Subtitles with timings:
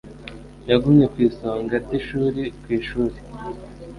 [0.69, 3.17] Yagumye ku isonga ry’ishuri ku ishuri.